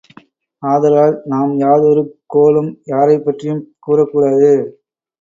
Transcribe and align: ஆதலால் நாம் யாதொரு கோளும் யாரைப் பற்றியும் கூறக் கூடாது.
ஆதலால் 0.63 1.21
நாம் 1.25 1.57
யாதொரு 1.57 2.03
கோளும் 2.33 2.71
யாரைப் 2.85 3.25
பற்றியும் 3.25 3.63
கூறக் 3.79 4.11
கூடாது. 4.11 4.53